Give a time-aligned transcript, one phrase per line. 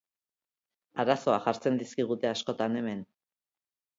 [1.03, 3.07] Arazoak jartzen dizkigute askotan hemen.